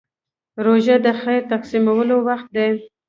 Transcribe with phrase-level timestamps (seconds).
[0.65, 2.71] روژه د خیر تقسیمولو وخت دی.